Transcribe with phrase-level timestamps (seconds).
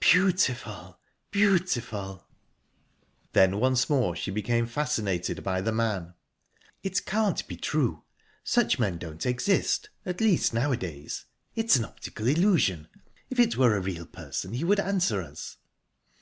[0.00, 0.98] "Beautiful!
[1.30, 2.26] beautiful!..."
[3.34, 6.14] Then once more she became fascinated by the man.
[6.82, 8.02] "It can't be true.
[8.42, 11.26] Such men don't exist at least, nowadays.
[11.54, 12.88] It's an optical illusion.
[13.28, 15.58] If it were a real person he would answer us."